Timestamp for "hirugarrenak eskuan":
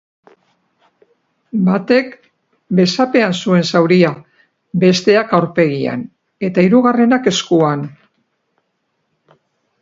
6.69-7.87